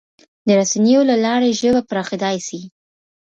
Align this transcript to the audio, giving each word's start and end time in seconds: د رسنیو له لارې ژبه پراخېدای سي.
د 0.47 0.49
رسنیو 0.59 1.01
له 1.09 1.15
لارې 1.25 1.57
ژبه 1.59 1.81
پراخېدای 1.89 2.37
سي. 2.47 2.59